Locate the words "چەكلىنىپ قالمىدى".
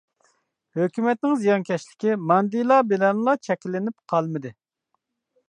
3.49-4.55